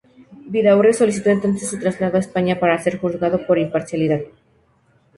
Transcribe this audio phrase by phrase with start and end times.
[0.47, 4.21] Vidaurre solicitó entonces su traslado a España para ser juzgado con imparcialidad.